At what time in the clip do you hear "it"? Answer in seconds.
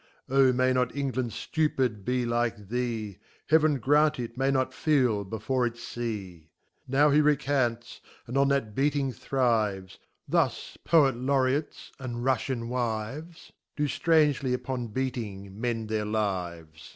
4.17-4.35